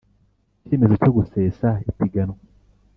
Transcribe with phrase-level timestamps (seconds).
[0.63, 2.37] icyemezo cyo gusesa ipiganwa